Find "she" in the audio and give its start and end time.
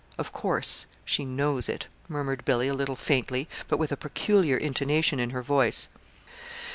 1.05-1.25